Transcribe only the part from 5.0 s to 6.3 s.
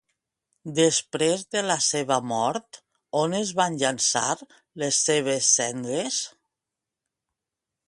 seves cendres?